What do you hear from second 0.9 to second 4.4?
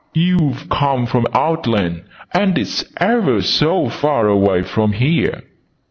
from Outland! And it's ever so far